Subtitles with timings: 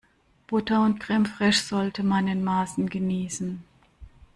[0.47, 3.63] Butter und Creme fraiche sollte man in Maßen genießen.